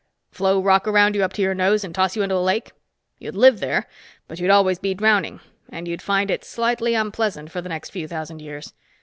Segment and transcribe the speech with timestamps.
[0.31, 2.71] "Flow rock around you up to your nose and toss you into a lake.
[3.19, 3.85] You'd live there
[4.27, 8.07] but you'd always be drowning and you'd find it slightly unpleasant for the next few
[8.07, 8.73] thousand years!